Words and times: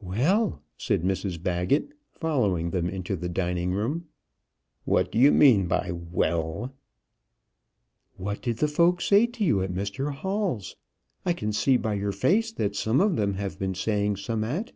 "Well!" 0.00 0.62
said 0.78 1.02
Mrs 1.02 1.42
Baggett, 1.42 1.88
following 2.12 2.70
them 2.70 2.88
into 2.88 3.16
the 3.16 3.28
dining 3.28 3.72
room. 3.72 4.06
"What 4.84 5.10
do 5.10 5.18
you 5.18 5.32
mean 5.32 5.66
by 5.66 5.90
'well'?" 5.92 6.72
"What 8.16 8.40
did 8.42 8.58
the 8.58 8.68
folks 8.68 9.06
say 9.06 9.26
to 9.26 9.42
you 9.44 9.60
at 9.60 9.72
Mr 9.74 10.12
Hall's? 10.14 10.76
I 11.26 11.32
can 11.32 11.52
see 11.52 11.76
by 11.78 11.94
your 11.94 12.12
face 12.12 12.52
that 12.52 12.76
some 12.76 13.00
of 13.00 13.16
them 13.16 13.34
have 13.34 13.58
been 13.58 13.74
saying 13.74 14.18
summat." 14.18 14.72